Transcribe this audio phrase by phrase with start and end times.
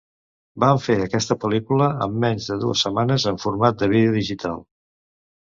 [0.61, 4.59] Va fer aquesta pel·lícula en menys de dues setmanes, en format de vídeo digital.